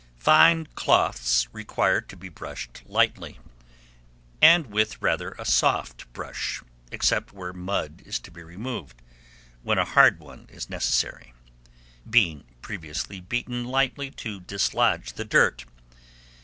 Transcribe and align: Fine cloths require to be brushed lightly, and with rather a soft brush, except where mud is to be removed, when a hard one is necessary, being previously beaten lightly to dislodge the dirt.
Fine 0.17 0.65
cloths 0.73 1.47
require 1.53 2.01
to 2.01 2.17
be 2.17 2.27
brushed 2.27 2.81
lightly, 2.87 3.37
and 4.41 4.65
with 4.65 4.99
rather 4.99 5.33
a 5.37 5.45
soft 5.45 6.11
brush, 6.11 6.63
except 6.91 7.33
where 7.33 7.53
mud 7.53 8.01
is 8.03 8.17
to 8.21 8.31
be 8.31 8.41
removed, 8.41 8.99
when 9.61 9.77
a 9.77 9.85
hard 9.85 10.19
one 10.19 10.47
is 10.49 10.71
necessary, 10.71 11.35
being 12.09 12.45
previously 12.63 13.19
beaten 13.21 13.63
lightly 13.65 14.09
to 14.09 14.39
dislodge 14.39 15.13
the 15.13 15.23
dirt. 15.25 15.65